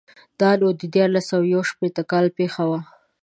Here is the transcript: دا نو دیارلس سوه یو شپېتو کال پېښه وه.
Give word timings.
دا 0.39 0.49
نو 0.59 0.67
دیارلس 0.93 1.25
سوه 1.31 1.45
یو 1.53 1.61
شپېتو 1.69 2.03
کال 2.11 2.25
پېښه 2.37 2.63
وه. 2.69 2.79